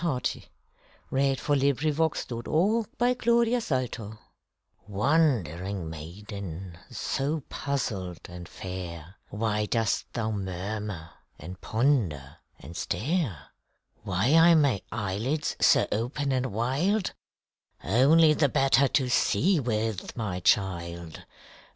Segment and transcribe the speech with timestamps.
[0.03, 0.39] WHAT THE
[1.11, 4.17] WOLF REALLY SAID TO LITTLE RED RIDING HOOD
[4.87, 13.49] Wondering maiden, so puzzled and fair, Why dost thou murmur and ponder and stare?
[14.01, 17.13] "Why are my eyelids so open and wild?"
[17.83, 21.23] Only the better to see with, my child!